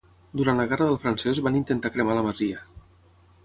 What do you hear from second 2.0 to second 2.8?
la masia.